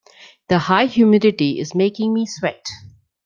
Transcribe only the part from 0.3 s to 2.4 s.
The high humidity is making me